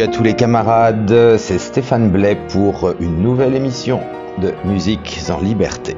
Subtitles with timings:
[0.00, 4.00] À tous les camarades, c'est Stéphane Blais pour une nouvelle émission
[4.40, 5.94] de Musique en Liberté.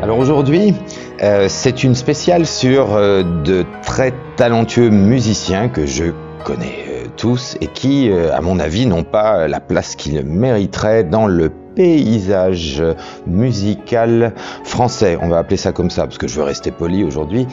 [0.00, 0.76] Alors aujourd'hui,
[1.24, 6.12] euh, c'est une spéciale sur euh, de très talentueux musiciens que je
[6.44, 11.26] connais euh, tous et qui, à mon avis, n'ont pas la place qu'ils mériteraient dans
[11.26, 12.80] le paysage
[13.26, 14.34] musical
[14.72, 15.18] français.
[15.20, 17.46] On va appeler ça comme ça parce que je veux rester poli aujourd'hui.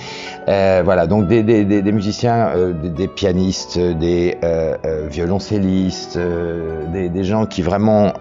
[0.48, 1.44] Euh, voilà, donc des,
[1.92, 8.14] musiciens, euh, des, pianistes, des euh, violoncellistes, des, gens qui vraiment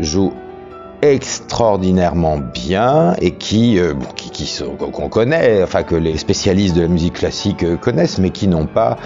[0.00, 0.34] jouent
[1.02, 6.88] extraordinairement bien et qui, euh, qui, qui qu'on connaît, enfin que les spécialistes de la
[6.88, 8.98] musique classique euh, connaissent, mais qui n'ont pas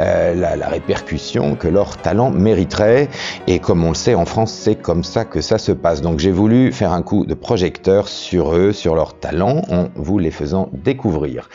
[0.00, 3.08] euh, la, la, répercussion que leur talent mériterait.
[3.46, 6.00] Et comme on le sait, en France, c'est comme ça que ça se passe.
[6.00, 10.18] Donc j'ai voulu faire un coup de projecteur sur eux, sur leur talent, en vous
[10.18, 11.48] les faisant découvrir.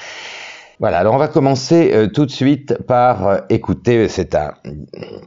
[0.80, 4.54] Voilà, alors on va commencer euh, tout de suite par euh, écouter, c'est un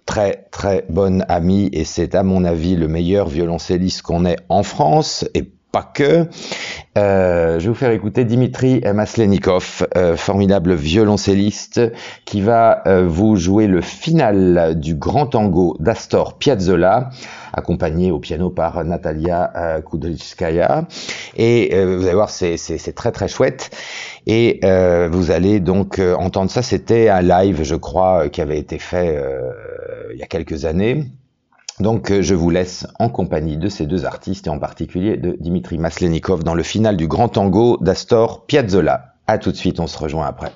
[0.07, 4.63] très très bon ami et c'est à mon avis le meilleur violoncelliste qu'on ait en
[4.63, 6.29] France et pas que.
[6.97, 11.81] Euh, je vais vous faire écouter Dimitri Maslenikov, formidable violoncelliste,
[12.25, 17.11] qui va vous jouer le final du grand tango d'Astor Piazzolla,
[17.53, 20.89] accompagné au piano par Natalia Kudryskaya.
[21.37, 23.71] Et vous allez voir, c'est très très chouette.
[24.27, 26.63] Et euh, vous allez donc euh, entendre ça.
[26.63, 29.51] C'était un live, je crois, qui avait été fait euh,
[30.13, 31.07] il y a quelques années.
[31.79, 35.79] Donc je vous laisse en compagnie de ces deux artistes et en particulier de Dimitri
[35.79, 39.15] Maslenikov dans le final du grand tango d'Astor Piazzolla.
[39.27, 40.53] À tout de suite, on se rejoint après.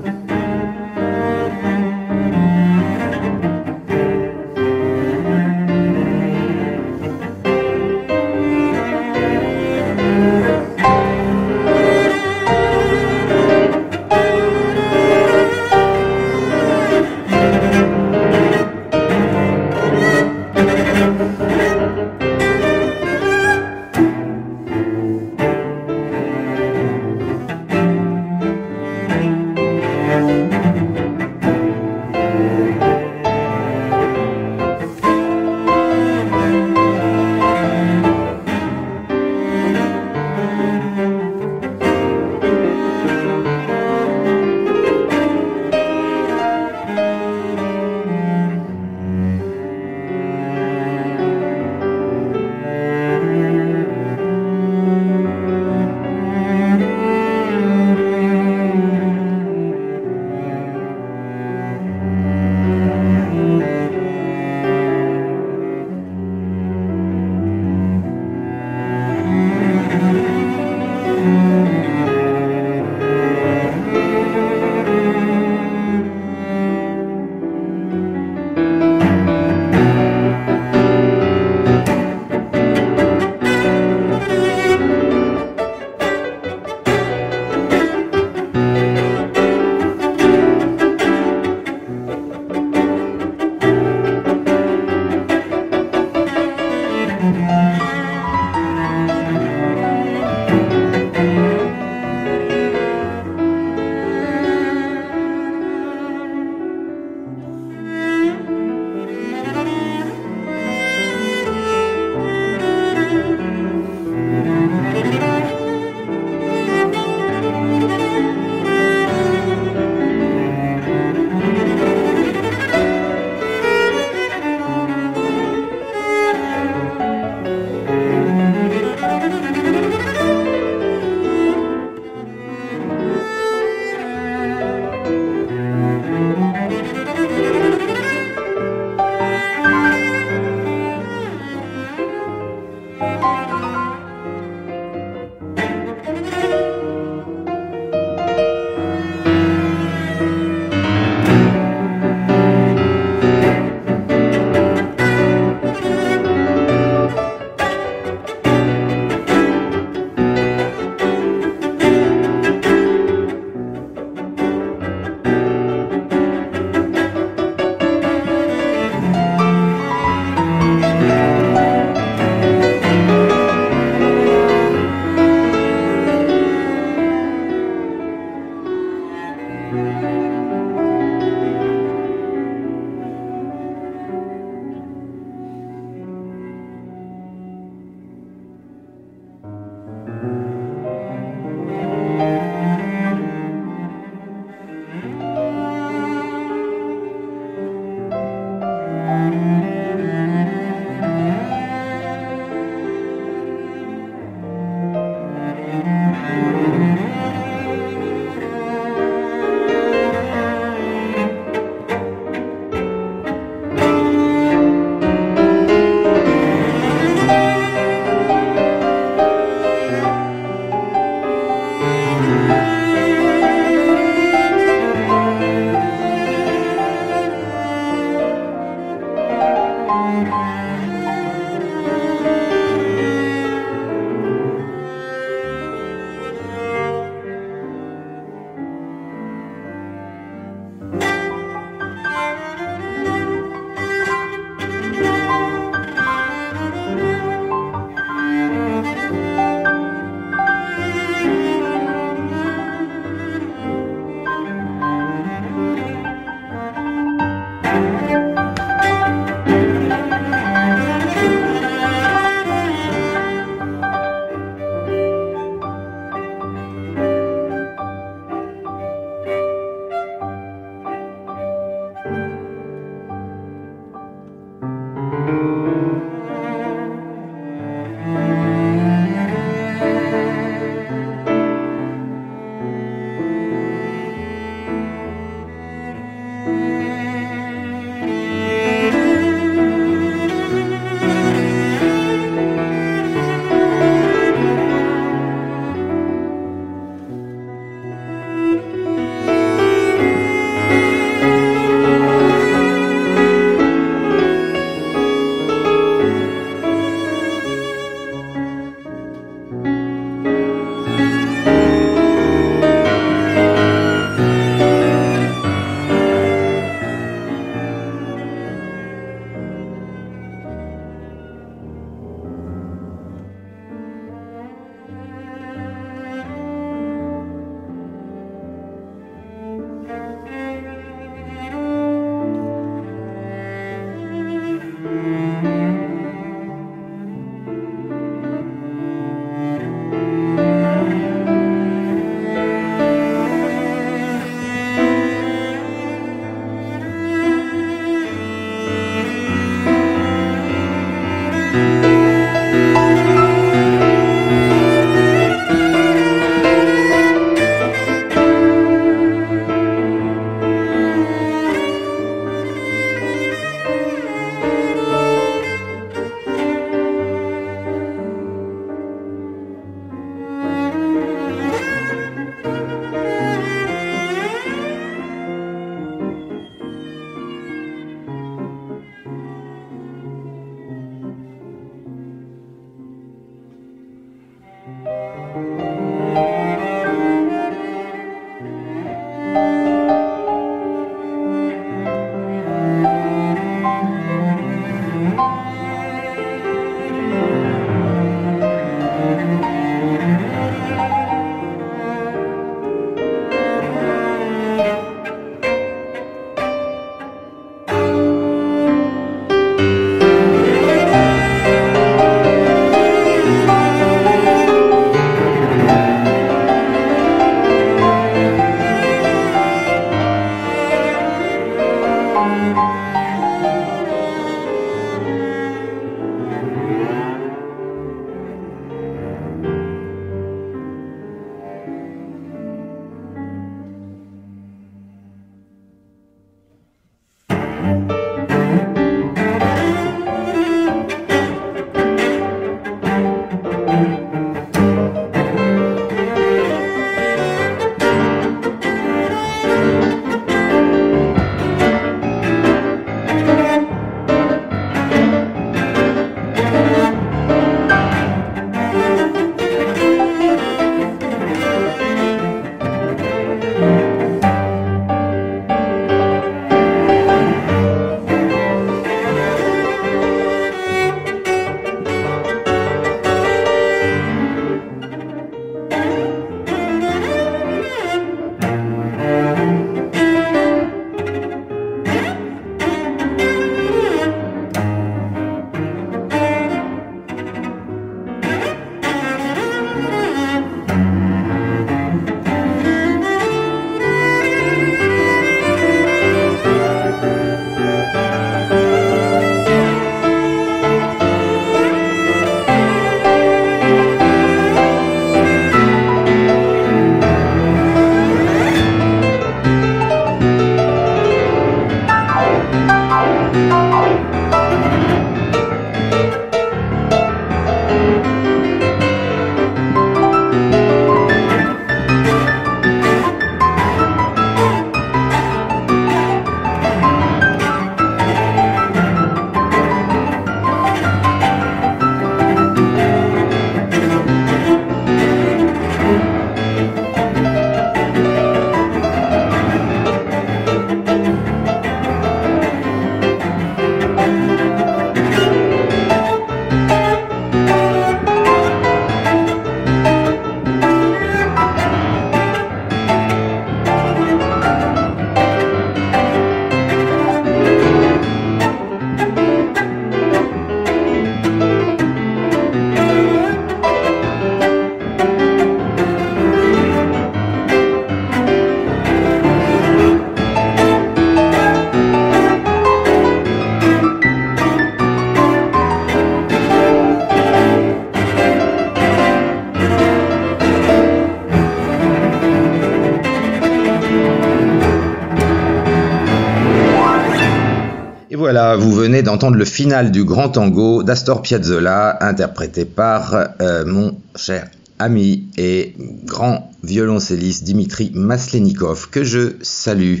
[589.04, 594.48] D'entendre le final du grand tango d'Astor Piazzolla, interprété par euh, mon cher
[594.80, 600.00] ami et grand violoncelliste Dimitri Maslenikov, que je salue.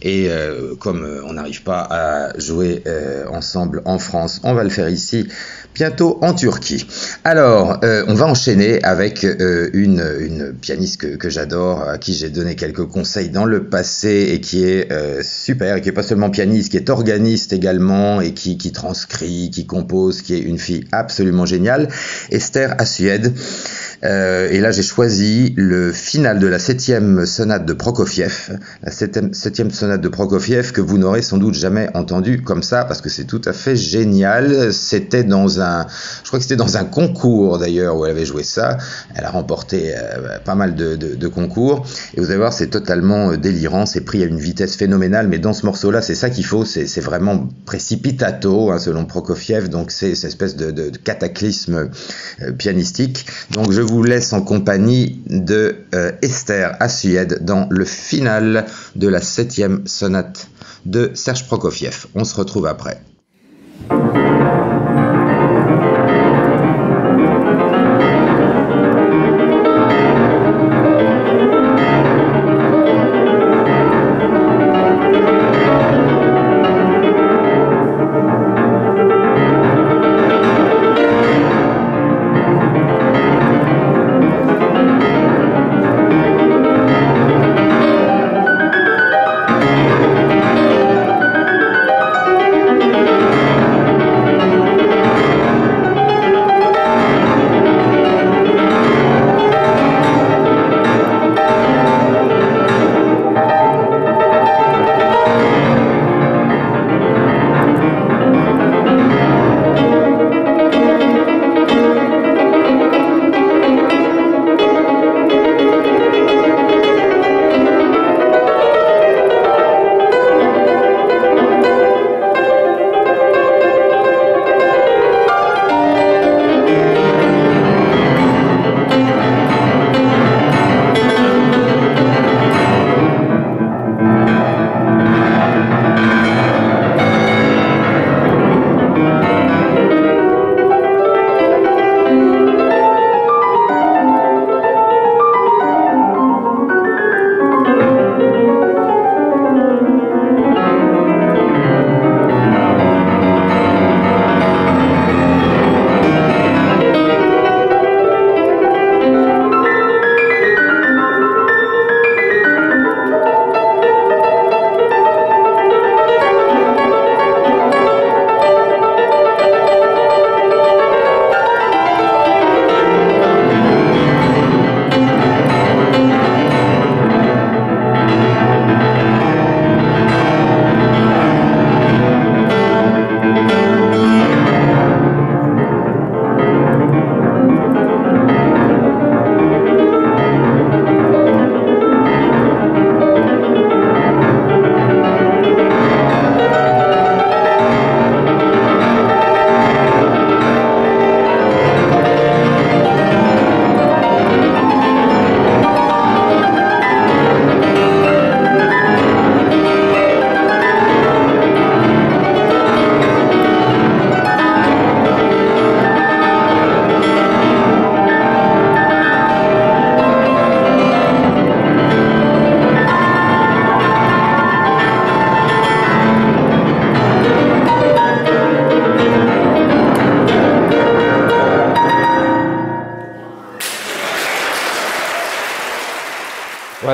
[0.00, 2.82] Et euh, comme euh, on n'arrive pas à jouer
[3.30, 5.26] ensemble en France, on va le faire ici
[5.74, 6.86] bientôt en Turquie.
[7.26, 12.12] Alors, euh, on va enchaîner avec euh, une, une, pianiste que, que j'adore, à qui
[12.12, 15.92] j'ai donné quelques conseils dans le passé et qui est euh, super, et qui est
[15.92, 20.40] pas seulement pianiste, qui est organiste également et qui, qui transcrit, qui compose, qui est
[20.40, 21.88] une fille absolument géniale,
[22.30, 23.32] Esther Assued.
[24.02, 29.70] Euh, et là, j'ai choisi le final de la septième sonate de Prokofiev, la septième,
[29.70, 33.24] sonate de Prokofiev que vous n'aurez sans doute jamais entendu comme ça parce que c'est
[33.24, 34.72] tout à fait génial.
[34.72, 35.86] C'était dans un,
[36.22, 38.78] je crois que c'était dans un concours d'ailleurs où elle avait joué ça.
[39.14, 43.36] Elle a remporté euh, pas mal de, concours et vous allez voir, c'est totalement euh,
[43.36, 43.86] délirant.
[43.86, 46.64] C'est pris à une vitesse phénoménale, mais dans ce morceau-là, c'est ça qu'il faut.
[46.64, 51.90] C'est vraiment précipitato hein, selon Prokofiev, donc c'est cette espèce de, de cataclysme
[52.58, 53.26] pianistique.
[53.52, 59.20] Donc je vous laisse en compagnie de euh, Esther Assued dans le final de la
[59.20, 60.48] septième sonate
[60.84, 62.06] de Serge Prokofiev.
[62.14, 63.00] On se retrouve après.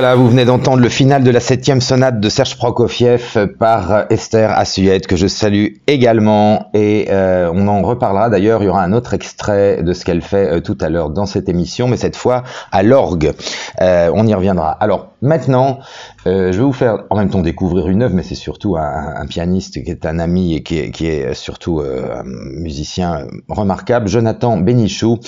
[0.01, 4.49] Voilà, vous venez d'entendre le final de la septième sonate de Serge Prokofiev par Esther
[4.49, 6.71] Assuet, que je salue également.
[6.73, 10.23] Et euh, on en reparlera d'ailleurs, il y aura un autre extrait de ce qu'elle
[10.23, 12.41] fait euh, tout à l'heure dans cette émission, mais cette fois
[12.71, 13.33] à l'orgue.
[13.79, 14.71] Euh, on y reviendra.
[14.71, 15.79] Alors maintenant,
[16.27, 19.25] euh, je vais vous faire en même temps découvrir une œuvre, mais c'est surtout un,
[19.27, 25.19] pianiste qui est un ami et qui est, surtout euh, un musicien remarquable, Jonathan Benichou,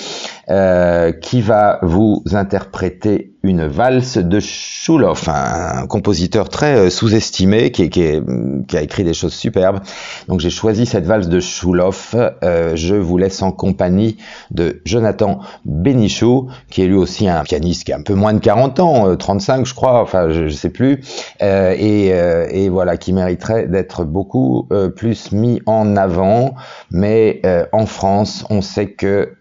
[1.20, 4.40] qui va vous interpréter une valse de
[4.84, 9.80] Schulhoff, un, compositeur très euh, sous-estimé qui, a écrit des choses superbes.
[10.28, 12.14] Donc j'ai choisi cette valse de Schulhoff.
[12.42, 14.18] Euh, je vous laisse en compagnie
[14.54, 18.38] de Jonathan Benichou, qui est lui aussi un pianiste qui a un peu moins de
[18.38, 21.00] 40 ans, 35 euh, je crois enfin je, je sais plus,
[21.42, 26.54] euh, et, euh, et, voilà, qui mériterait d'être beaucoup euh, plus mis en avant.
[26.90, 27.42] Mais
[27.72, 29.34] en France, on sait que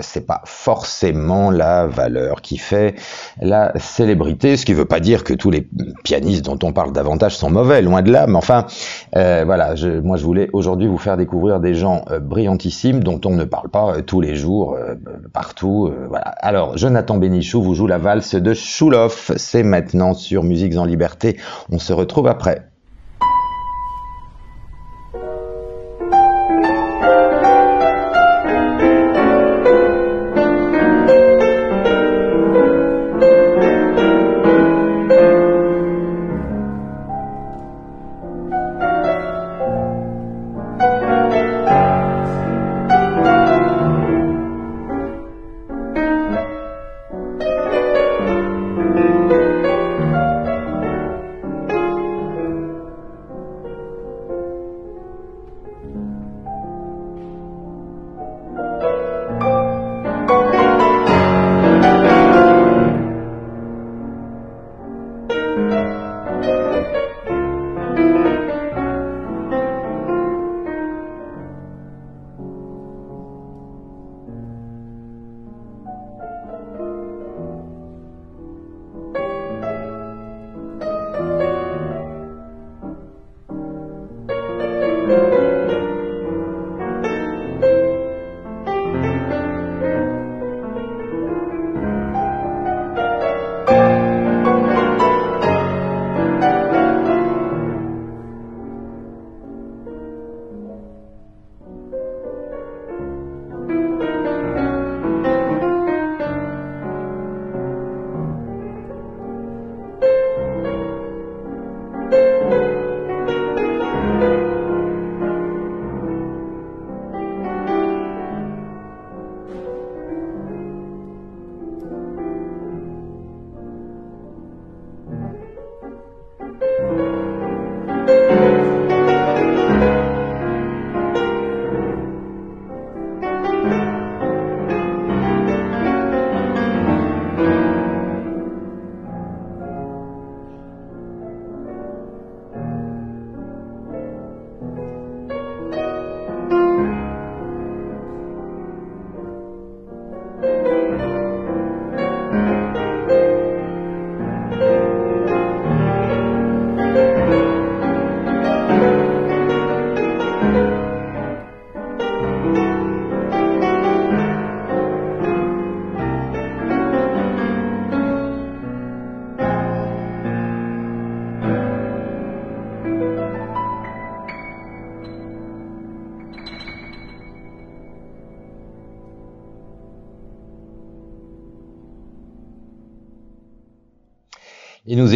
[0.00, 2.94] c'est pas forcément la valeur qui fait
[3.40, 5.68] la célébrité, ce qui veut pas dire que tous les
[6.02, 8.26] pianistes dont on parle davantage sont mauvais, loin de là.
[8.26, 8.66] Mais enfin,
[9.12, 13.44] voilà, je, moi je voulais aujourd'hui vous faire découvrir des gens brillantissimes dont on ne
[13.44, 14.47] parle pas tous les jours
[15.32, 15.92] partout.
[16.08, 16.26] voilà.
[16.40, 19.32] Alors, Jonathan Bénichou vous joue la valse de Chouloff.
[19.36, 21.38] C'est maintenant sur Musiques en Liberté.
[21.70, 22.68] On se retrouve après.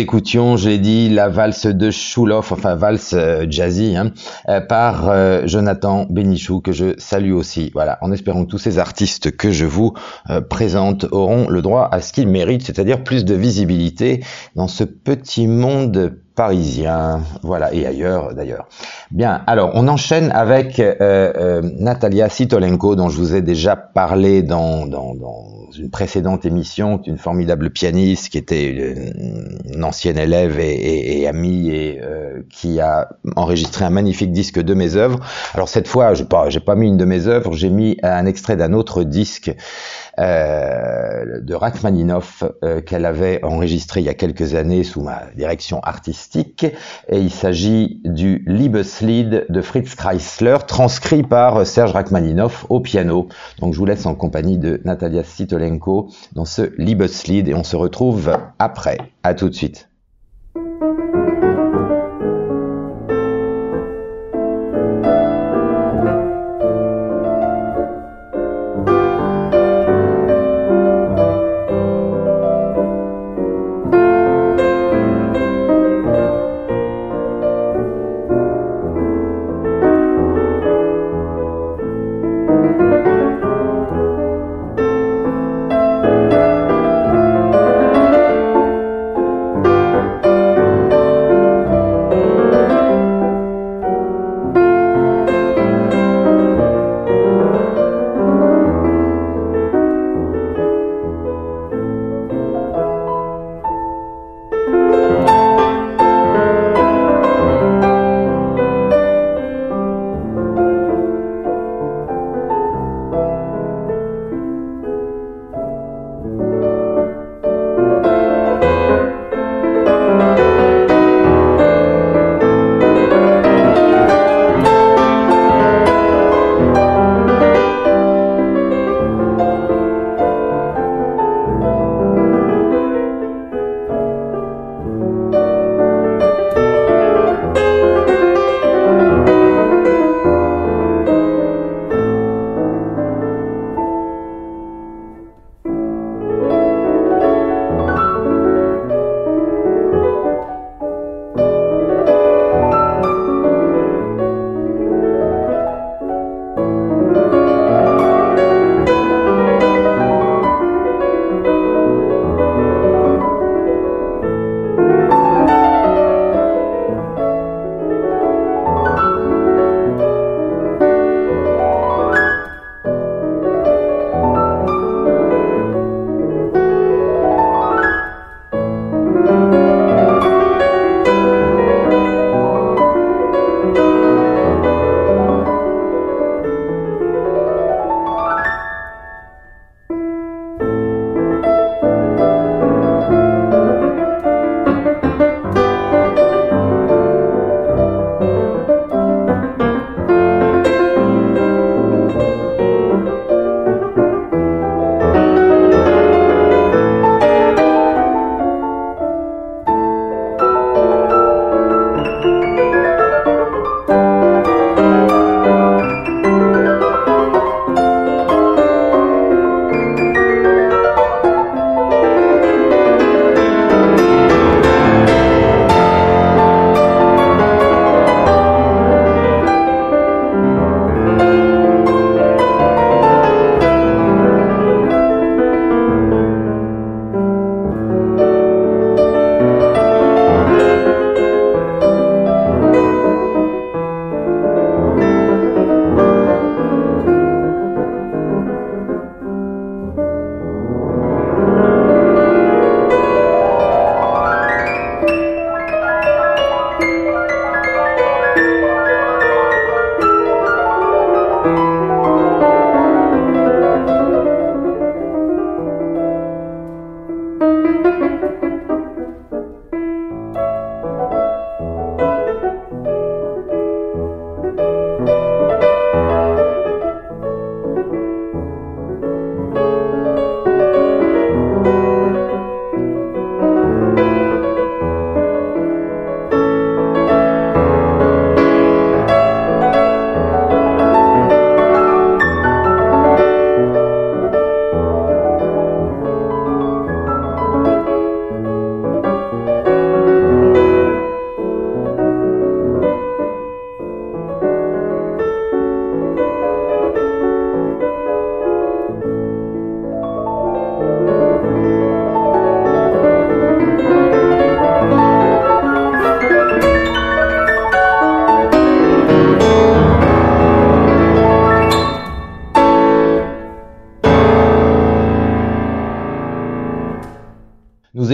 [0.02, 4.10] Écoutions, j'ai dit, la valse de Chouloff, enfin valse euh, jazzy, hein,
[4.48, 7.70] euh, par euh, Jonathan Bénichou, que je salue aussi.
[7.72, 9.94] Voilà, en espérant que tous ces artistes que je vous
[10.50, 14.24] présente auront le droit à ce qu'ils méritent, c'est-à-dire plus de visibilité
[14.56, 18.66] dans ce petit monde parisien, voilà, et ailleurs d'ailleurs.
[19.10, 24.42] Bien, alors on enchaîne avec euh, euh, Natalia Sitolenko, dont je vous ai déjà parlé
[24.42, 25.14] dans, dans,
[25.78, 32.42] une précédente émission, une formidable pianiste qui était une, ancienne élève et, amie et euh,
[32.50, 35.18] qui a enregistré un magnifique disque de mes œuvres.
[35.54, 38.26] Alors cette fois, j'ai pas, j'ai pas mis une de mes œuvres, j'ai mis un
[38.26, 39.54] extrait d'un autre disque
[40.18, 42.44] de Rachmaninoff
[42.84, 46.21] qu'elle avait enregistré il y a quelques années sous ma direction artistique.
[47.08, 53.28] Et il s'agit du Liebeslied de Fritz Kreisler, transcrit par Serge Rachmaninoff au piano.
[53.58, 57.76] Donc je vous laisse en compagnie de Natalia Sitolenko dans ce Liebeslied et on se
[57.76, 58.98] retrouve après.
[59.22, 59.91] À tout de suite.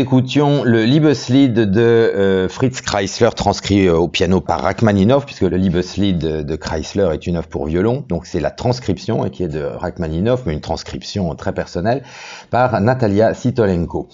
[0.08, 6.16] Écoutions le Liebeslied de euh, Fritz Kreisler transcrit au piano par Rachmaninoff, puisque le Liebeslied
[6.16, 9.60] de, Kreisler est une œuvre pour violon, donc c'est la transcription et qui est de
[9.60, 12.04] Rachmaninoff, mais une transcription très personnelle
[12.48, 14.08] par Natalia Sitolenko.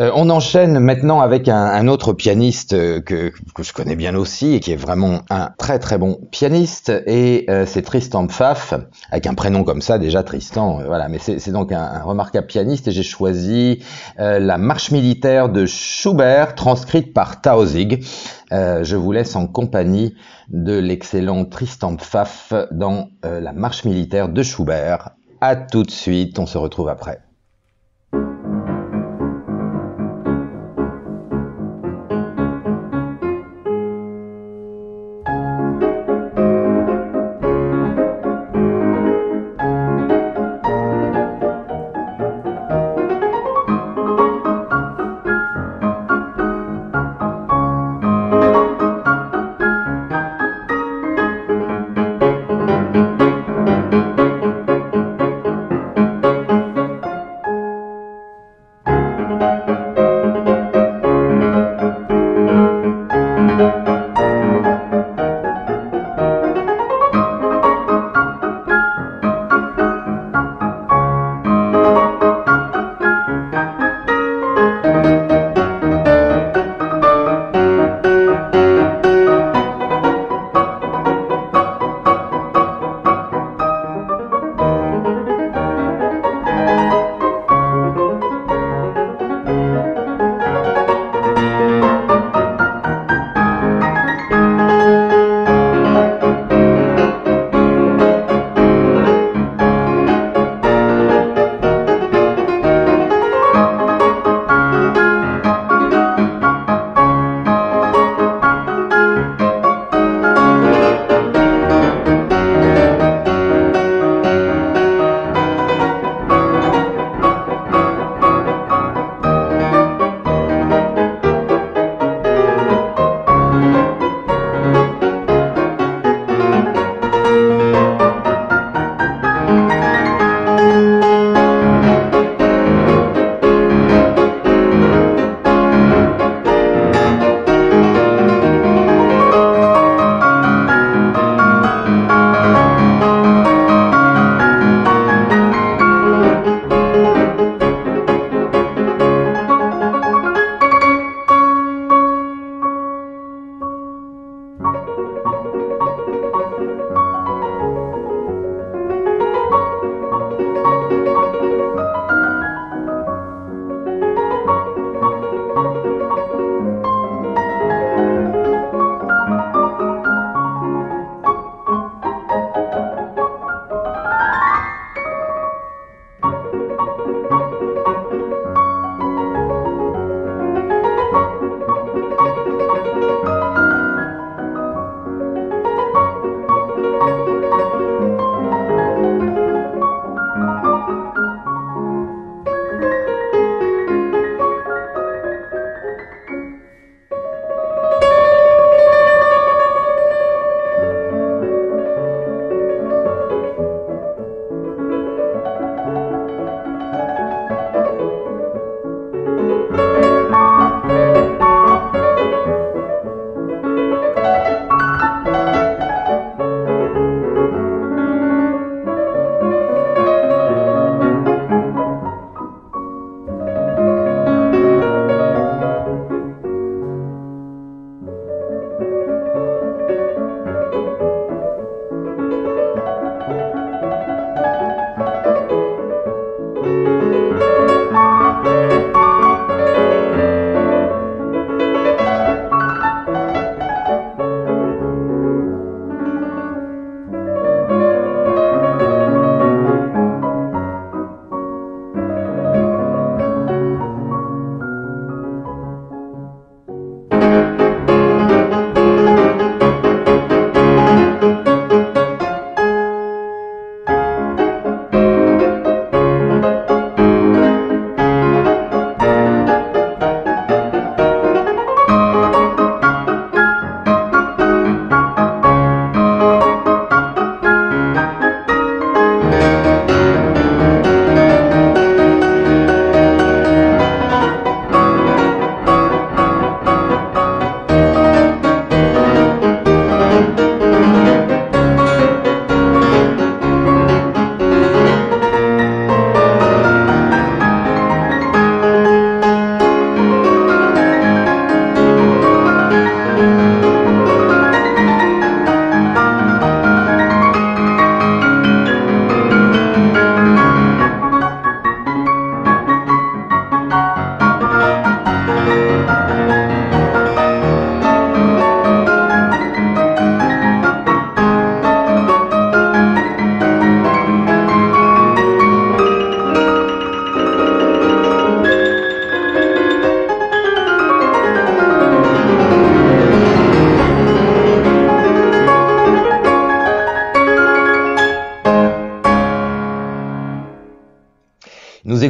[0.00, 3.30] Euh, on enchaîne maintenant avec un, autre pianiste euh, que,
[3.60, 7.64] je connais bien aussi et qui est vraiment un très très bon pianiste et euh,
[7.64, 8.74] c'est Tristan Pfaff
[9.12, 12.90] avec un prénom comme ça déjà Tristan voilà mais c'est donc un, remarquable pianiste et
[12.90, 13.84] j'ai choisi
[14.18, 18.04] la marche militaire de Schubert transcrite par Tausig.
[18.50, 20.14] je vous laisse en compagnie
[20.48, 25.10] de l'excellent Tristan Pfaff dans la marche militaire de Schubert.
[25.40, 27.23] À tout de suite, on se retrouve après.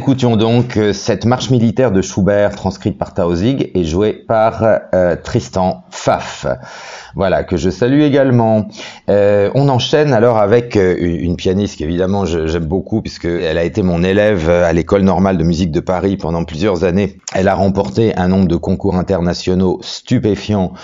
[0.05, 4.63] Écoutions donc euh, cette marche militaire de Schubert transcrite par Tausig et jouée par
[4.93, 6.47] euh, Tristan Pfaff.
[7.15, 8.69] Voilà, que je salue également.
[9.09, 14.51] Euh, on enchaîne alors avec une pianiste qu'évidemment j'aime beaucoup puisqu'elle a été mon élève
[14.51, 17.17] à l'école normale de musique de Paris pendant plusieurs années.
[17.35, 20.75] Elle a remporté un nombre de concours internationaux stupéfiants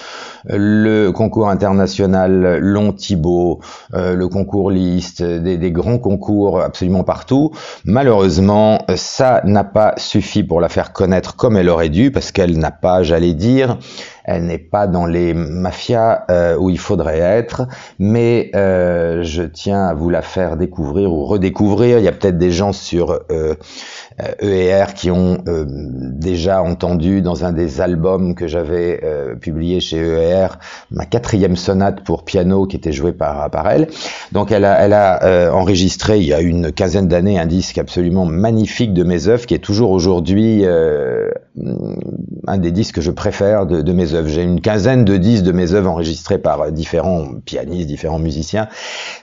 [0.45, 3.61] le concours international Long Thibault,
[3.95, 7.53] euh, le concours Liszt, des, grands concours absolument partout.
[7.85, 12.59] Malheureusement, ça n'a pas suffi pour la faire connaître comme elle aurait dû, parce qu'elle
[12.59, 13.79] n'a pas, j'allais dire,
[14.25, 17.67] elle n'est pas dans les mafias euh, où il faudrait être,
[17.99, 21.99] mais euh, je tiens à vous la faire découvrir ou redécouvrir.
[21.99, 23.55] Il y a peut-être des gens sur euh,
[24.43, 29.35] EER euh, e qui ont euh, déjà entendu dans un des albums que j'avais euh,
[29.35, 30.59] publié chez EER
[30.91, 33.89] ma quatrième sonate pour piano qui était jouée par, elle.
[34.33, 39.05] Donc elle a, enregistré il y a une quinzaine d'années un disque absolument magnifique de
[39.05, 40.65] mes œuvres qui est toujours aujourd'hui
[42.47, 44.29] un des disques que je préfère de mes œuvres.
[44.29, 48.69] J'ai une quinzaine de disques de mes œuvres enregistrés par différents pianistes, différents musiciens.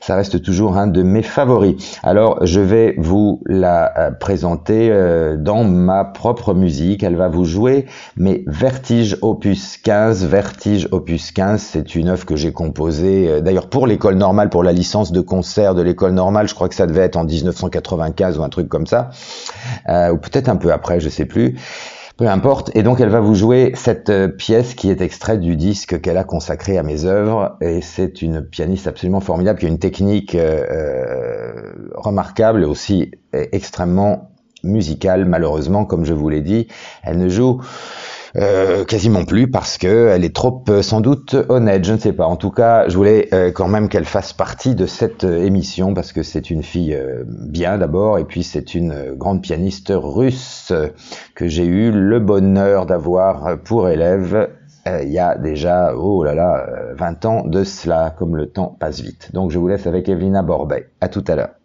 [0.02, 2.00] Ça reste toujours un de mes favoris.
[2.04, 7.04] Alors je vais vous la présenter euh, dans ma propre musique.
[7.04, 10.26] Elle va vous jouer mais Vertige Opus 15.
[10.26, 14.64] Vertige Opus 15, c'est une œuvre que j'ai composée euh, d'ailleurs pour l'école normale, pour
[14.64, 16.48] la licence de concert de l'école normale.
[16.48, 19.10] Je crois que ça devait être en 1995 ou un truc comme ça,
[19.90, 21.56] euh, ou peut-être un peu après, je sais plus.
[22.18, 22.72] Peu importe.
[22.76, 26.24] Et donc elle va vous jouer cette pièce qui est extraite du disque qu'elle a
[26.24, 27.58] consacré à mes œuvres.
[27.62, 31.52] Et c'est une pianiste absolument formidable qui a une technique euh,
[31.94, 34.32] remarquable et aussi extrêmement
[34.64, 36.68] musicale, malheureusement, comme je vous l'ai dit,
[37.04, 37.62] elle ne joue
[38.36, 42.14] euh, quasiment plus parce que elle est trop euh, sans doute honnête, je ne sais
[42.14, 42.26] pas.
[42.26, 46.12] En tout cas, je voulais euh, quand même qu'elle fasse partie de cette émission parce
[46.12, 50.74] que c'est une fille bien d'abord et puis c'est une grande pianiste russe
[51.36, 54.50] que j'ai eu le bonheur d'avoir pour élève
[55.04, 59.02] il y a déjà, oh là là, 20 ans de cela, comme le temps passe
[59.02, 59.32] vite.
[59.34, 60.92] Donc je vous laisse avec Evelina Borbet.
[61.02, 61.57] À tout à l'heure.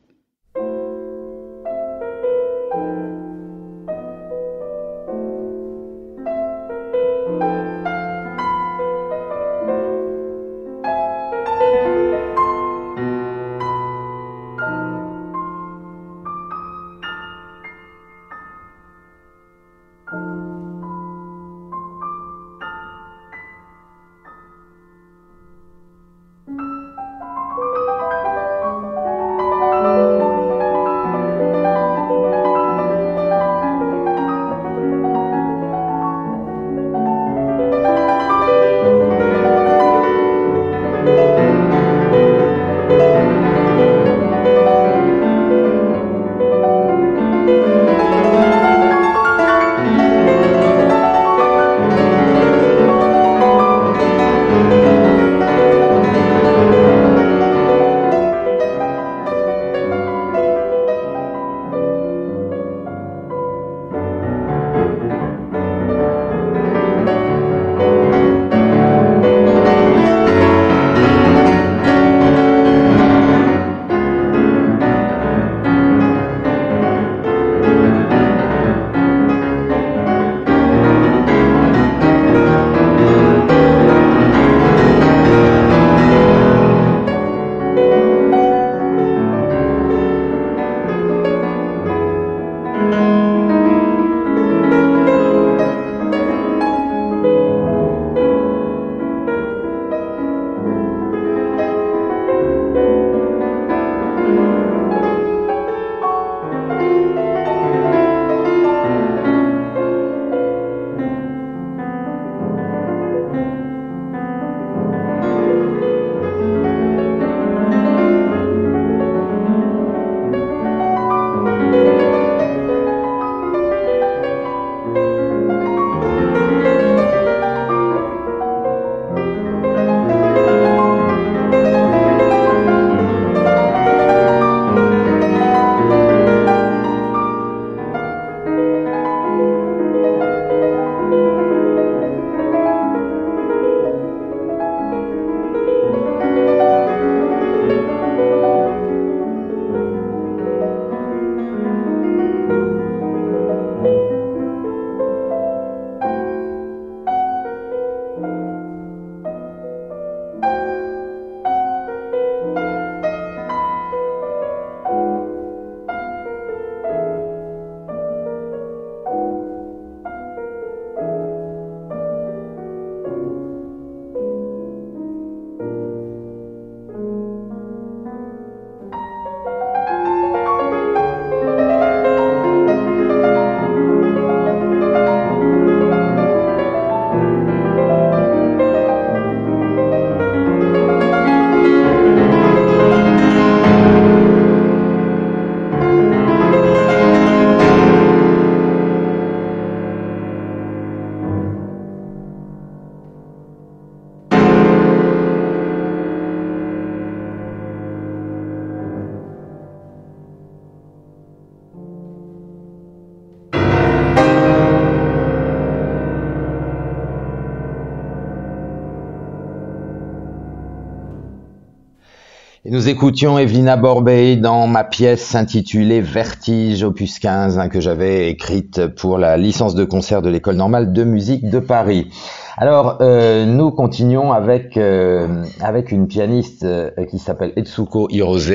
[222.83, 228.89] Nous écoutions Evelina Borbey dans ma pièce intitulée Vertige opus 15 hein, que j'avais écrite
[228.89, 232.11] pour la licence de concert de l'école normale de musique de Paris.
[232.59, 238.53] Alors, euh, nous continuons avec euh, avec une pianiste euh, qui s'appelle Etsuko Hirose,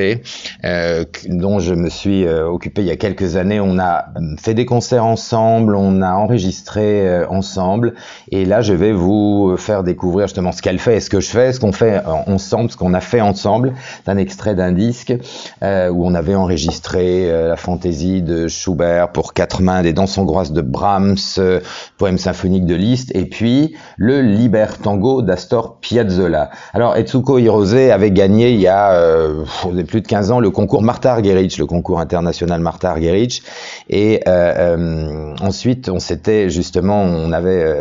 [1.26, 3.58] dont je me suis occupé il y a quelques années.
[3.60, 4.06] On a
[4.38, 7.94] fait des concerts ensemble, on a enregistré ensemble,
[8.30, 11.52] et là, je vais vous faire découvrir justement ce qu'elle fait ce que je fais,
[11.52, 13.74] ce qu'on fait ensemble, ce qu'on a fait ensemble.
[14.04, 15.12] C'est un extrait d'un disque
[15.62, 20.60] où on avait enregistré la fantaisie de Schubert pour quatre mains, des danses hongroises de
[20.60, 21.16] Brahms,
[21.96, 26.50] poème symphonique de Liszt, et puis le Libertango d'Astor Piazzolla.
[26.72, 29.44] Alors Etsuko Hirose avait gagné il y a euh,
[29.86, 33.42] plus de 15 ans le concours Martha Argerich, le concours international Martha Argerich,
[33.90, 37.74] et euh, euh, ensuite on s'était justement, on avait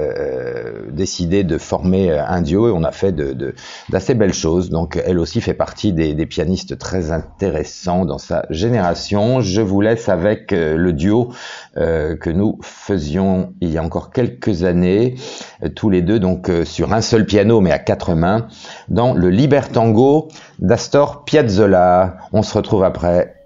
[0.92, 3.54] décidé de former un duo et on a fait de,
[3.90, 4.72] d'assez belles choses.
[4.72, 9.40] Donc elle aussi fait partie des, des, pianistes très intéressants dans sa génération.
[9.42, 11.32] Je vous laisse avec le duo
[11.76, 15.16] que nous faisions il y a encore quelques années,
[15.76, 18.48] tous les donc euh, sur un seul piano mais à quatre mains,
[18.88, 20.30] dans le Libertango
[20.60, 22.18] d'Astor Piazzolla.
[22.34, 23.37] On se retrouve après.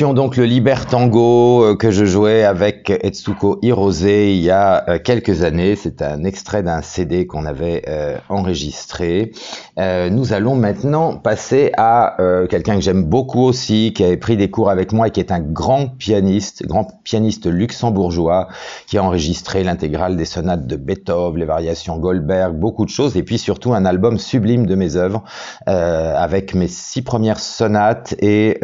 [0.00, 5.42] Donc le Libertango euh, que je jouais avec Etsuko Hirose il y a euh, quelques
[5.42, 5.76] années.
[5.76, 9.32] C'est un extrait d'un CD qu'on avait euh, enregistré.
[9.76, 12.16] nous allons maintenant passer à
[12.48, 15.32] quelqu'un que j'aime beaucoup aussi, qui avait pris des cours avec moi et qui est
[15.32, 18.48] un grand pianiste, grand pianiste luxembourgeois,
[18.90, 23.22] qui a enregistré l'intégrale des sonates de Beethoven, les variations Goldberg, beaucoup de choses, et
[23.22, 25.22] puis surtout un album sublime de mes œuvres
[25.66, 28.58] avec mes six premières sonates et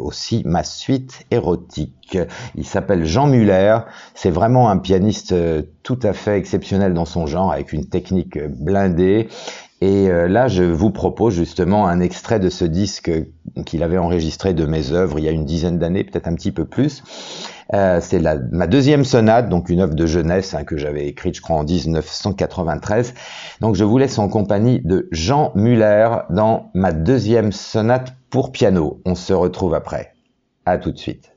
[0.00, 2.18] aussi ma suite érotique.
[2.54, 3.78] Il s'appelle Jean Muller.
[4.14, 8.38] C'est vraiment un pianiste euh, tout à fait exceptionnel dans son genre, avec une technique
[8.38, 9.28] blindée.
[9.80, 13.10] Et euh, là, je vous propose justement un extrait de ce disque
[13.64, 16.52] qu'il avait enregistré de mes œuvres il y a une dizaine d'années, peut-être un petit
[16.52, 17.02] peu plus.
[17.72, 18.20] Euh, c'est
[18.52, 21.64] ma deuxième sonate, donc une œuvre de jeunesse hein, que j'avais écrite, je crois, en
[21.64, 23.14] 1993.
[23.60, 29.00] Donc je vous laisse en compagnie de Jean Muller dans ma deuxième sonate pour piano.
[29.06, 30.12] On se retrouve après.
[30.66, 31.32] À tout de suite.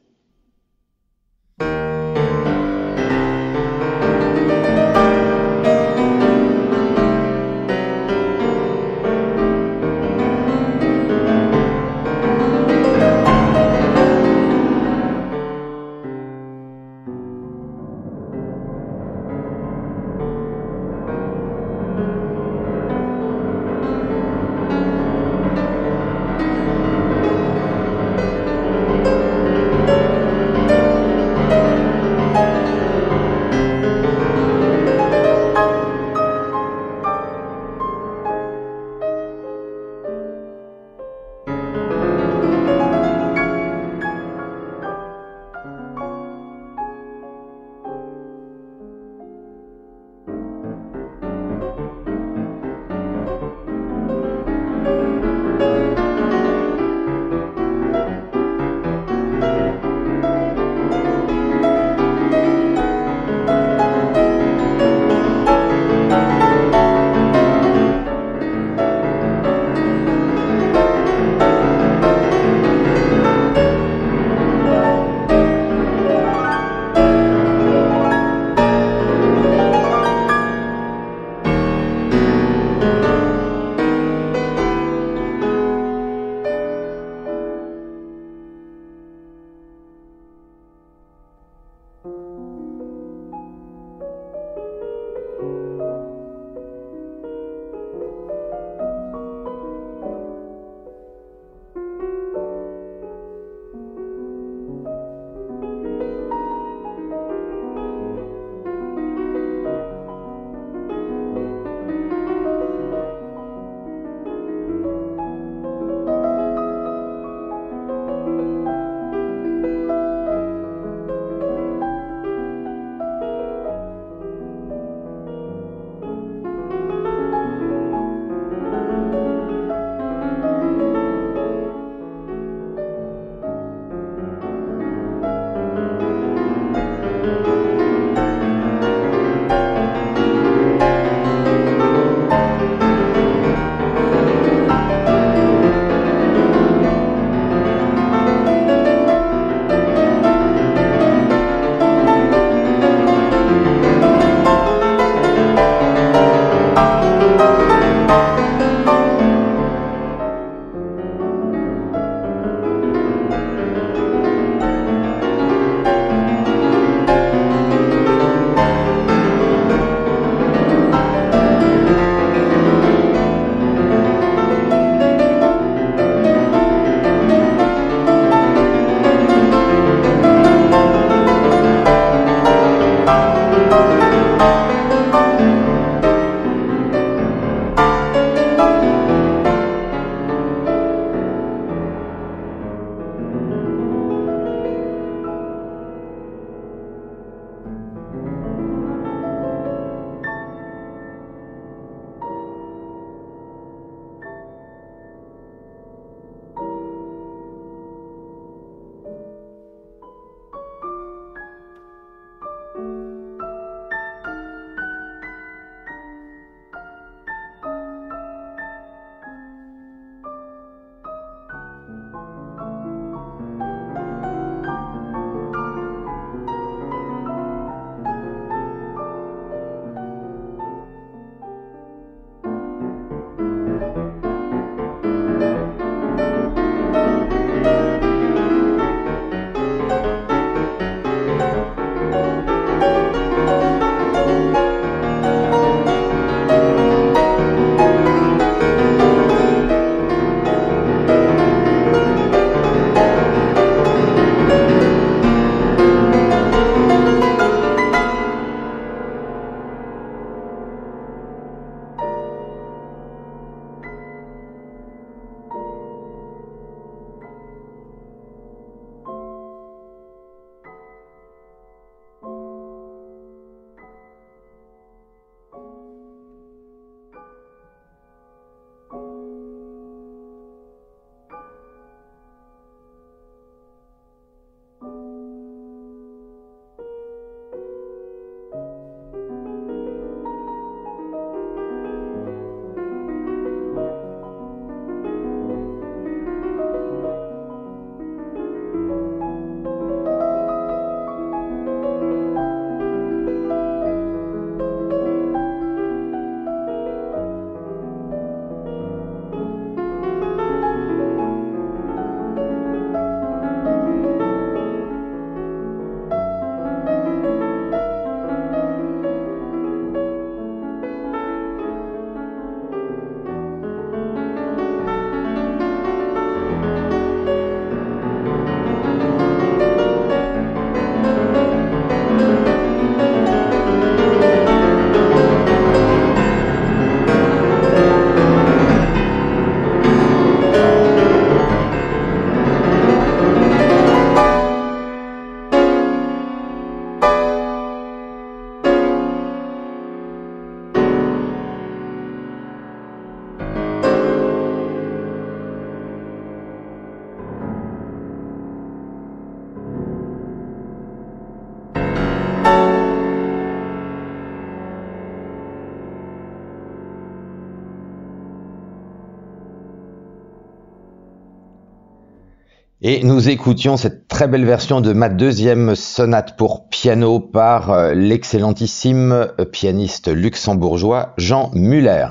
[372.86, 377.94] Et nous écoutions cette très belle version de ma deuxième sonate pour piano par euh,
[377.94, 382.08] l'excellentissime euh, pianiste luxembourgeois Jean Muller.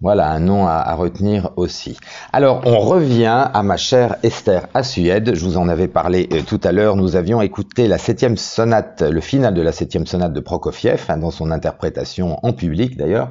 [0.00, 1.96] Voilà un nom à, retenir aussi.
[2.32, 5.34] Alors, on revient à ma chère Esther Assued.
[5.34, 6.94] Je vous en avais parlé euh, tout à l'heure.
[6.94, 11.16] Nous avions écouté la septième sonate, le final de la septième sonate de Prokofiev, hein,
[11.16, 13.28] dans son interprétation en public d'ailleurs.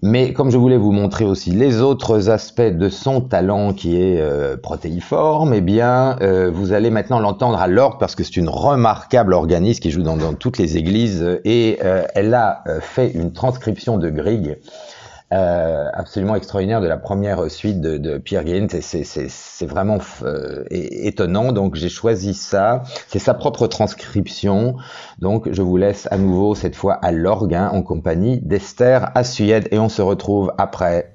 [0.00, 4.20] Mais comme je voulais vous montrer aussi les autres aspects de son talent qui est
[4.20, 8.48] euh, protéiforme, eh bien, euh, vous allez maintenant l'entendre à l'orgue parce que c'est une
[8.48, 13.98] remarquable organiste qui joue dans, toutes les églises et euh, elle a fait une transcription
[13.98, 14.58] de Grieg
[15.30, 18.66] euh, absolument extraordinaire de la première suite de, de Pierre Guérin.
[18.68, 21.52] C'est vraiment euh, étonnant.
[21.52, 22.82] Donc j'ai choisi ça.
[23.08, 24.76] C'est sa propre transcription.
[25.18, 29.68] Donc je vous laisse à nouveau cette fois à l'orgue hein, en compagnie d'Esther Assuyed
[29.70, 31.12] et on se retrouve après.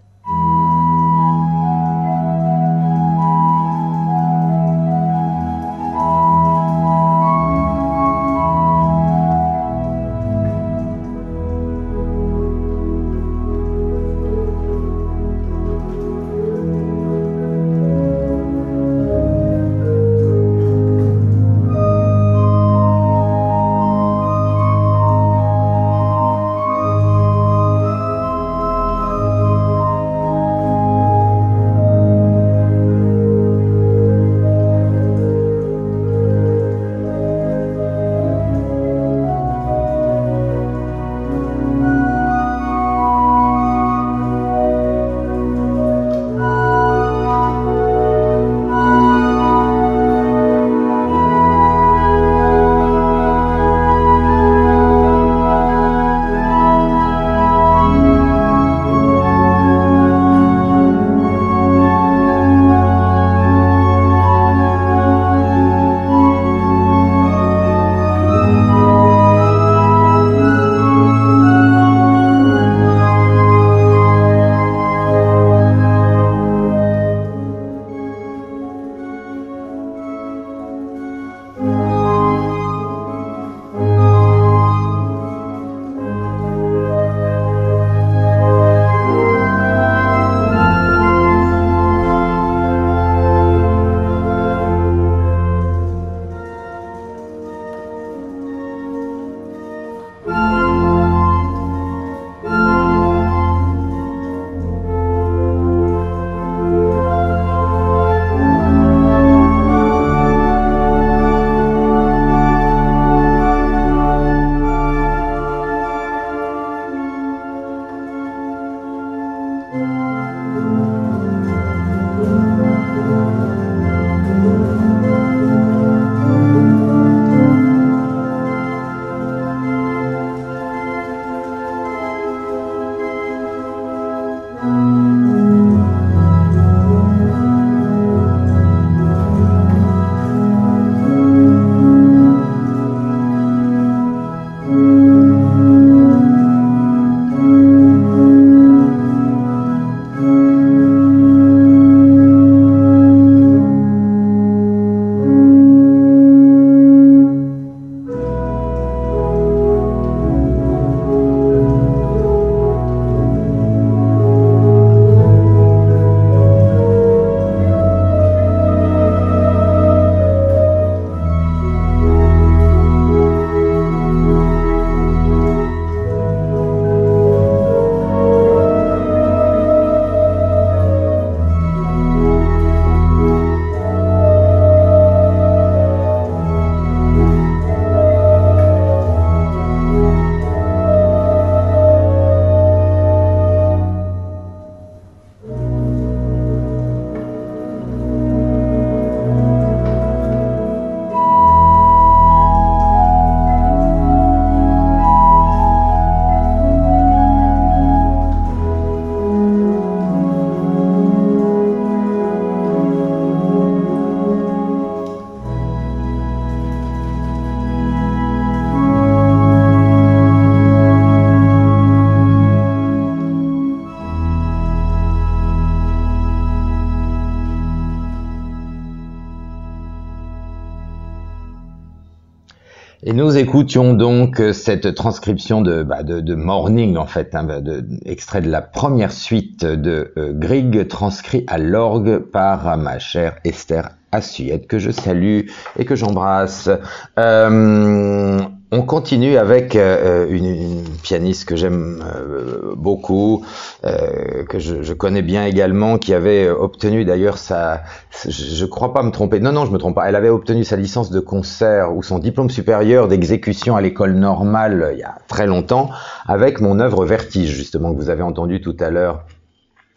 [233.64, 238.62] Écoutions donc cette transcription de, bah, de, Morning, en fait, hein, de, extrait de la
[238.62, 244.92] première suite de euh, Grieg, transcrit à l'orgue par ma chère Esther Assuyette, que je
[244.92, 245.48] salue
[245.80, 246.70] et que j'embrasse.
[247.18, 248.42] Euh,
[248.74, 253.46] on continue avec euh, une, pianiste que j'aime euh, beaucoup,
[253.84, 257.84] que je, connais bien également, qui avait obtenu d'ailleurs sa,
[258.28, 260.76] je, crois pas me tromper, non non je me trompe pas, elle avait obtenu sa
[260.76, 265.46] licence de concert ou son diplôme supérieur d'exécution à l'école normale il y a très
[265.46, 265.90] longtemps,
[266.26, 269.24] avec mon œuvre Vertige justement que vous avez entendu tout à l'heure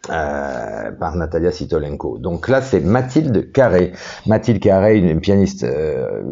[0.09, 2.17] euh, par Natalia Sitolenko.
[2.17, 3.91] Donc là, c'est Mathilde Carré.
[4.25, 6.23] Mathilde Carré, une, pianiste euh,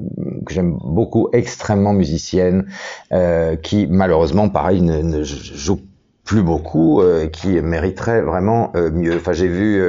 [0.46, 2.68] que j'aime beaucoup, extrêmement musicienne,
[3.12, 5.82] euh, qui malheureusement, pareil, ne, ne joue
[6.24, 9.18] plus beaucoup, euh, qui mériterait vraiment euh, mieux.
[9.18, 9.84] Enfin, j'ai vu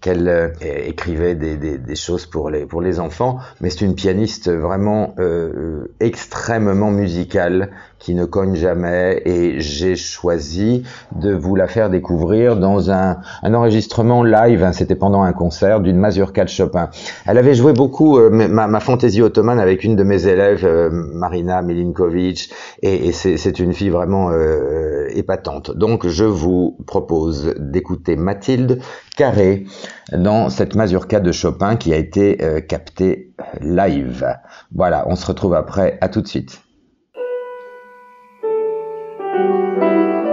[0.00, 0.52] qu'elle
[0.86, 5.16] écrivait des, des, des, choses pour les pour les enfants, mais c'est une pianiste vraiment
[5.98, 10.82] extrêmement musicale qui ne cogne jamais et j'ai choisi
[11.12, 15.80] de vous la faire découvrir dans un, un enregistrement live, hein, c'était pendant un concert
[15.80, 16.90] d'une mazurka de Chopin.
[17.26, 22.50] Elle avait joué beaucoup ma, ma, fantaisie ottomane avec une de mes élèves, Marina Milinkovic,
[22.82, 24.30] et, et c'est une fille vraiment
[25.08, 25.70] épatante.
[25.76, 28.80] Donc je vous propose d'écouter Mathilde
[29.16, 29.64] Carré
[30.12, 34.26] dans cette mazurka de Chopin qui a été euh, captée live.
[34.74, 36.63] Voilà, on se retrouve après, à tout de suite.
[39.34, 40.23] Música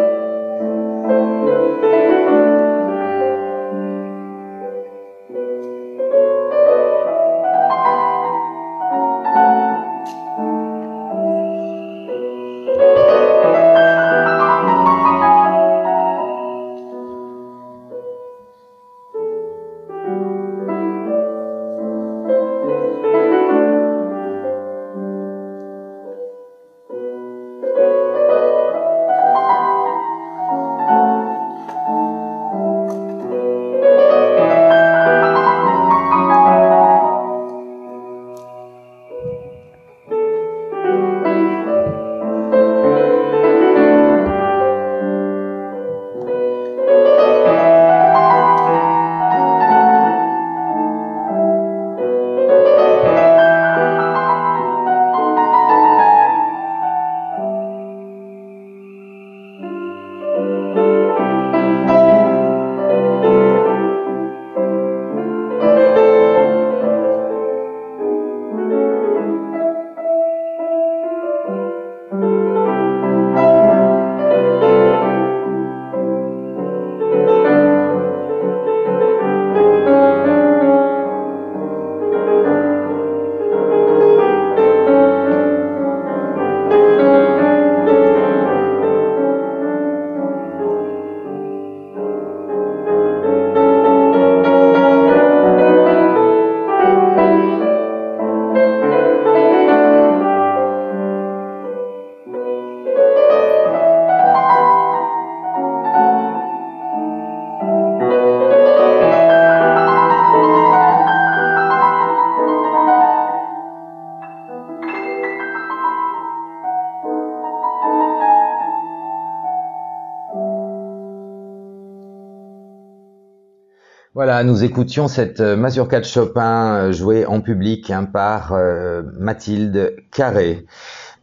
[124.44, 129.96] Nous écoutions cette euh, mazurka de Chopin euh, jouée en public hein, par euh, Mathilde
[130.12, 130.66] Carré.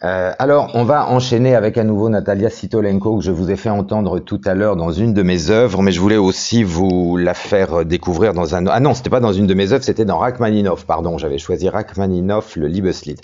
[0.01, 4.21] alors, on va enchaîner avec à nouveau Natalia Sitolenko que je vous ai fait entendre
[4.21, 7.85] tout à l'heure dans une de mes œuvres, mais je voulais aussi vous la faire
[7.85, 10.85] découvrir dans un ah non, c'était pas dans une de mes œuvres, c'était dans Rachmaninov.
[10.87, 13.21] Pardon, j'avais choisi Rachmaninov, le Liebeslied.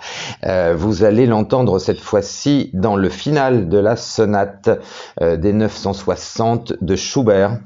[0.74, 4.68] vous allez l'entendre cette fois-ci dans le final de la sonate
[5.20, 7.60] des 960 de Schubert.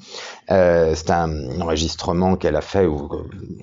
[0.51, 3.09] Euh, c'est un enregistrement qu'elle a fait où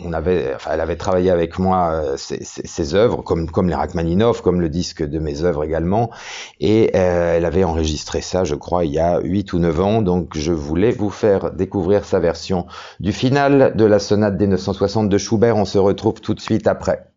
[0.04, 3.76] on avait, enfin, elle avait travaillé avec moi euh, ses, ses, œuvres, comme, comme les
[3.76, 6.12] Rachmaninoff, comme le disque de mes œuvres également,
[6.60, 10.02] et euh, elle avait enregistré ça, je crois, il y a 8 ou 9 ans,
[10.04, 12.68] donc je voulais vous faire découvrir sa version
[13.00, 15.58] du final de la sonate des 960 de Schubert.
[15.58, 17.15] On se retrouve tout de suite après.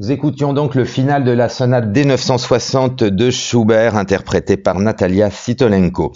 [0.00, 6.12] Nous écoutions donc le final de la sonate D960 de Schubert interprétée par Natalia Sitolenko.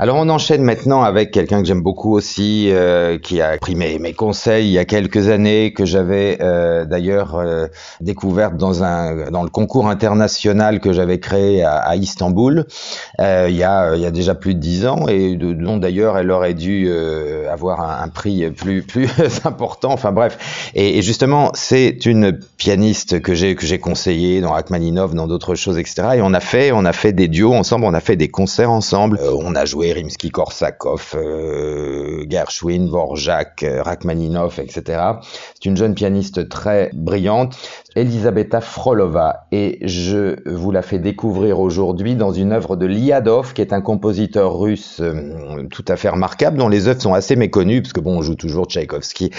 [0.00, 4.12] Alors on enchaîne maintenant avec quelqu'un que j'aime beaucoup aussi, euh, qui a pris mes,
[4.12, 7.66] conseils il y a quelques années, que j'avais euh, d'ailleurs euh,
[8.00, 12.66] découverte dans un dans le concours international que j'avais créé à, à Istanbul
[13.20, 16.16] euh, il y a il y a déjà plus de dix ans et dont d'ailleurs
[16.16, 19.08] elle aurait dû euh, avoir un, prix plus plus
[19.44, 19.90] important.
[19.90, 25.14] Enfin bref, et, et justement c'est une pianiste que j'ai que j'ai conseillé dans Rachmaninov,
[25.14, 26.10] dans d'autres choses, etc.
[26.14, 28.70] Et on a fait on a fait des duos ensemble, on a fait des concerts
[28.70, 35.00] ensemble, on a joué Rimsky-Korsakov, euh, Gershwin, Vorjak, euh, Rachmaninov, etc.
[35.54, 37.56] C'est une jeune pianiste très brillante,
[37.96, 43.60] Elisabetta Frolova, et je vous la fais découvrir aujourd'hui dans une œuvre de Liadov, qui
[43.60, 47.82] est un compositeur russe euh, tout à fait remarquable, dont les œuvres sont assez méconnues,
[47.82, 49.30] parce que bon, on joue toujours Tchaïkovski,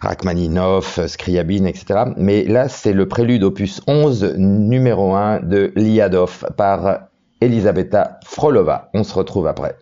[0.00, 2.04] Rachmaninov, Scriabine, etc.
[2.16, 7.08] Mais là, c'est le prélude opus 11, numéro 1 de Liadov par
[7.40, 8.90] Elisabetta Frolova.
[8.94, 9.76] On se retrouve après.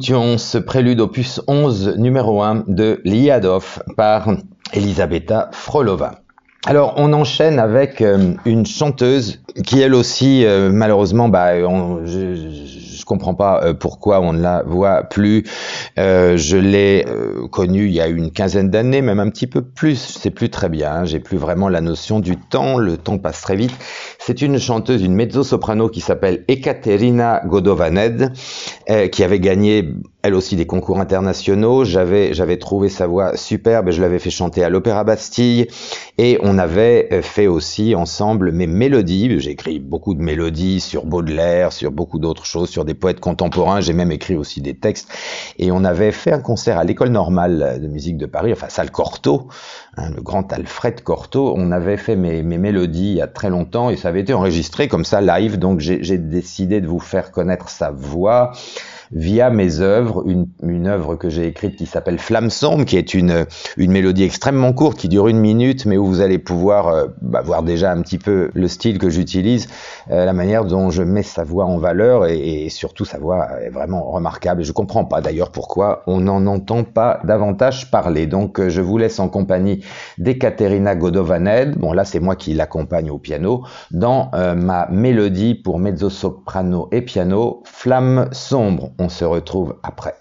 [0.00, 4.30] Écoutions ce prélude opus 11 numéro 1 de Liadov par
[4.72, 6.22] Elisabetta Frolova.
[6.64, 12.34] Alors on enchaîne avec euh, une chanteuse qui elle aussi euh, malheureusement bah on, je,
[13.00, 15.44] je comprends pas euh, pourquoi on ne la voit plus.
[15.98, 19.62] Euh, je l'ai euh, connue il y a une quinzaine d'années, même un petit peu
[19.62, 19.96] plus.
[19.96, 20.92] C'est plus très bien.
[20.92, 21.04] Hein.
[21.06, 22.78] J'ai plus vraiment la notion du temps.
[22.78, 23.74] Le temps passe très vite.
[24.30, 28.32] C'est une chanteuse, une mezzo-soprano qui s'appelle Ekaterina Godovaned,
[28.88, 29.88] euh, qui avait gagné
[30.22, 31.84] elle aussi des concours internationaux.
[31.84, 33.90] J'avais j'avais trouvé sa voix superbe.
[33.90, 35.66] Je l'avais fait chanter à l'Opéra Bastille
[36.18, 39.40] et on avait fait aussi ensemble mes mélodies.
[39.40, 43.80] J'ai écrit beaucoup de mélodies sur Baudelaire, sur beaucoup d'autres choses, sur des poètes contemporains.
[43.80, 45.08] J'ai même écrit aussi des textes
[45.58, 48.90] et on avait fait un concert à l'école normale de musique de Paris, enfin salle
[48.90, 49.48] Cortot,
[49.96, 51.54] hein, le grand Alfred Cortot.
[51.56, 54.34] On avait fait mes, mes mélodies il y a très longtemps et ça avait été
[54.34, 55.58] enregistré comme ça live.
[55.58, 58.52] Donc j'ai décidé de vous faire connaître sa voix
[59.12, 63.14] via mes œuvres, une, une œuvre que j'ai écrite qui s'appelle Flamme sombre, qui est
[63.14, 63.46] une,
[63.76, 67.42] une mélodie extrêmement courte, qui dure une minute, mais où vous allez pouvoir euh, bah,
[67.42, 69.68] voir déjà un petit peu le style que j'utilise,
[70.10, 73.48] euh, la manière dont je mets sa voix en valeur, et, et, surtout sa voix
[73.62, 74.62] est vraiment remarquable.
[74.62, 78.26] Je comprends pas d'ailleurs pourquoi on n'en entend pas davantage parler.
[78.26, 79.84] Donc euh, je vous laisse en compagnie
[80.18, 85.78] d'Ekaterina Godovaned, bon là c'est moi qui l'accompagne au piano, dans euh, ma mélodie pour
[85.78, 88.92] mezzo-soprano et piano, Flamme sombre.
[89.00, 90.14] On se retrouve après.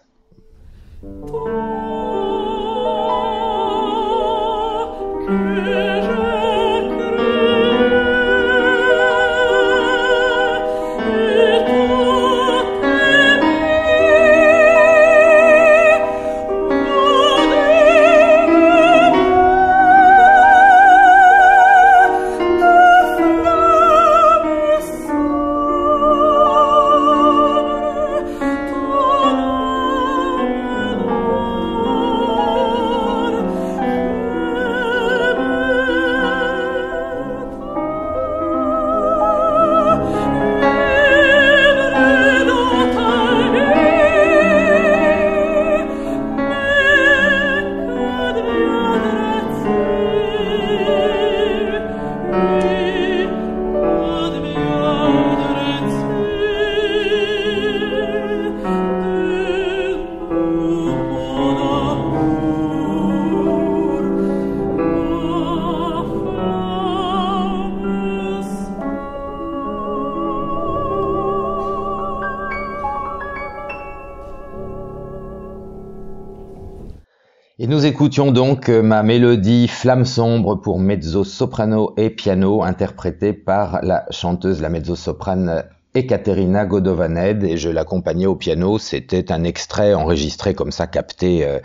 [78.10, 84.06] Écoutions donc euh, ma mélodie Flamme sombre pour mezzo soprano et piano interprétée par la
[84.10, 85.64] chanteuse, la mezzo soprane
[85.96, 88.78] Ekaterina Godovaned et je l'accompagnais au piano.
[88.78, 91.60] C'était un extrait enregistré comme ça, capté euh,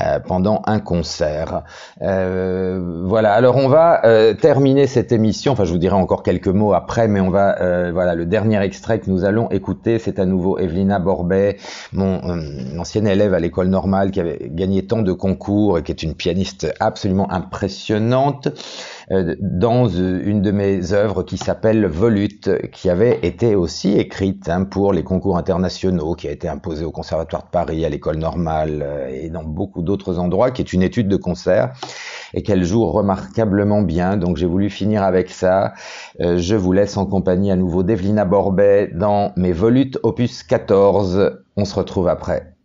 [0.00, 1.62] euh, pendant un concert.
[2.02, 3.32] Euh, voilà.
[3.34, 4.02] Alors on va
[4.40, 5.52] terminer cette émission.
[5.52, 8.98] Enfin, je vous dirai encore quelques mots après, mais on va voilà le dernier extrait
[8.98, 9.98] que nous allons écouter.
[9.98, 11.56] C'est à nouveau Evelina Borbet,
[11.92, 16.02] mon ancienne élève à l'école normale qui avait gagné tant de concours et qui est
[16.02, 18.48] une pianiste absolument impressionnante.
[19.10, 24.50] Euh, dans euh, une de mes œuvres qui s'appelle Volute, qui avait été aussi écrite
[24.50, 28.18] hein, pour les concours internationaux, qui a été imposée au Conservatoire de Paris, à l'école
[28.18, 31.72] normale euh, et dans beaucoup d'autres endroits, qui est une étude de concert
[32.34, 34.18] et qu'elle joue remarquablement bien.
[34.18, 35.72] Donc j'ai voulu finir avec ça.
[36.20, 41.38] je vous laisse en compagnie à nouveau d'Evelina Borbet dans mes Volutes opus 14.
[41.60, 42.57] On se retrouve après.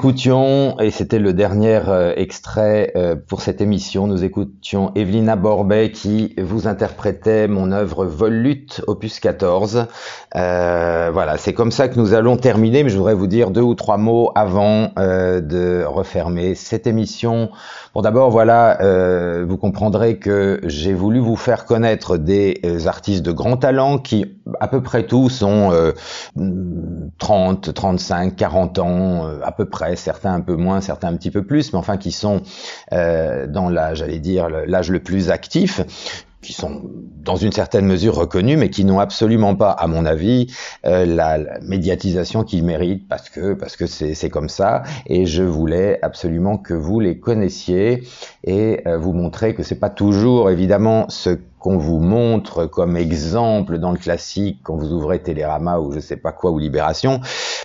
[0.00, 5.90] Écoutions, et c'était le dernier euh, extrait euh, pour cette émission, nous écoutions Evelina Borbet
[5.90, 9.88] qui vous interprétait mon œuvre Volute, opus 14.
[10.36, 13.60] Euh, voilà, c'est comme ça que nous allons terminer, mais je voudrais vous dire deux
[13.60, 17.50] ou trois mots avant de refermer cette émission.
[17.94, 18.78] Bon, d'abord, voilà,
[19.44, 24.68] vous comprendrez que j'ai voulu vous faire connaître des artistes de grand talent qui, à
[24.68, 25.72] peu près tous, ont
[27.20, 31.44] 30, 35, 40 ans à peu près, certains un peu moins, certains un petit peu
[31.44, 32.42] plus, mais enfin qui sont
[32.92, 35.80] euh, dans l'âge, j'allais dire, l'âge le plus actif,
[36.42, 36.82] qui sont
[37.22, 40.46] dans une certaine mesure reconnus, mais qui n'ont absolument pas, à mon avis,
[40.86, 44.82] euh, la, médiatisation qu'ils méritent, parce que parce que c'est comme ça.
[45.06, 48.04] Et je voulais absolument que vous les connaissiez
[48.44, 53.78] et euh, vous montrer que c'est pas toujours évidemment ce qu'on vous montre comme exemple
[53.78, 57.20] dans le classique quand vous ouvrez Télérama ou je sais pas quoi ou Libération.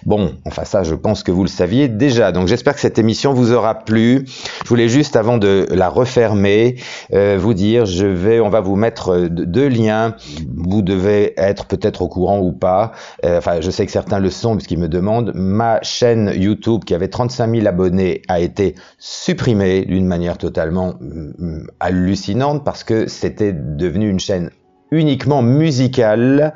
[0.05, 2.31] Bon, enfin ça, je pense que vous le saviez déjà.
[2.31, 4.25] Donc j'espère que cette émission vous aura plu.
[4.63, 6.75] Je voulais juste, avant de la refermer,
[7.13, 10.15] euh, vous dire, je vais, on va vous mettre deux liens.
[10.55, 12.91] Vous devez être peut-être au courant ou pas.
[13.23, 15.31] Euh, enfin, je sais que certains le sont puisqu'ils me demandent.
[15.33, 21.31] Ma chaîne YouTube qui avait 35 000 abonnés a été supprimée d'une manière totalement mm,
[21.37, 24.49] mm, hallucinante parce que c'était de devenu une chaîne
[24.91, 26.53] uniquement musical,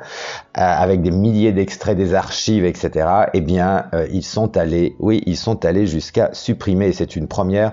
[0.56, 3.08] euh, avec des milliers d'extraits des archives, etc.
[3.34, 6.92] Eh bien, euh, ils sont allés, oui, ils sont allés jusqu'à supprimer.
[6.92, 7.72] C'est une première,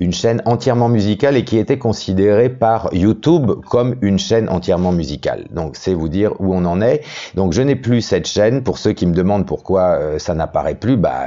[0.00, 5.46] une chaîne entièrement musicale et qui était considérée par YouTube comme une chaîne entièrement musicale.
[5.50, 7.02] Donc, c'est vous dire où on en est.
[7.34, 8.62] Donc, je n'ai plus cette chaîne.
[8.62, 11.26] Pour ceux qui me demandent pourquoi euh, ça n'apparaît plus, bah,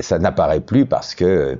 [0.00, 1.58] ça n'apparaît plus parce que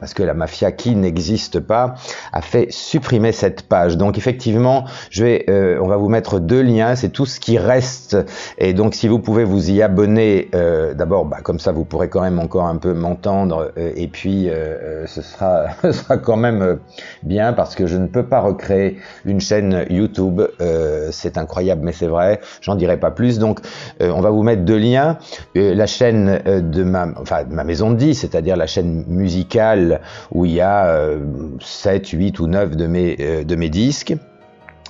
[0.00, 1.96] parce que la mafia qui n'existe pas
[2.32, 3.96] a fait supprimer cette page.
[3.96, 6.94] Donc, effectivement, je vais, on va vous mettre deux liens.
[6.94, 8.16] C'est tout ce qui reste.
[8.58, 12.08] Et donc, si vous pouvez vous y abonner, euh, d'abord, bah, comme ça, vous pourrez
[12.08, 13.72] quand même encore un peu m'entendre.
[13.78, 16.78] Euh, et puis, euh, ce sera, ce sera quand même
[17.22, 20.42] bien parce que je ne peux pas recréer une chaîne YouTube.
[21.10, 22.40] c'est incroyable, mais c'est vrai.
[22.60, 23.38] J'en dirai pas plus.
[23.38, 23.60] Donc,
[24.00, 25.18] on va vous mettre deux liens.
[25.54, 30.00] la chaîne de ma, enfin, ma maison de 10, c'est-à-dire la chaîne musicale
[30.32, 31.10] où il y a
[31.60, 34.14] 7, 8 ou 9 de mes, de mes disques.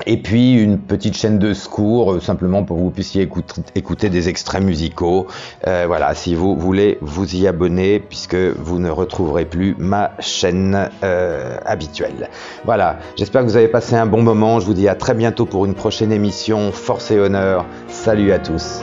[0.07, 3.29] Et puis une petite chaîne de secours, euh, simplement pour que vous puissiez
[3.75, 5.27] écouter, des extraits musicaux.
[5.67, 10.89] Euh, voilà, si vous voulez vous y abonner, puisque vous ne retrouverez plus ma chaîne
[11.03, 12.31] euh, habituelle.
[12.65, 14.61] Voilà, j'espère que vous avez passé un bon moment.
[14.61, 16.73] Je vous dis à très bientôt pour une prochaine émission.
[16.73, 17.67] Force et honneur.
[17.89, 18.83] Salut à tous.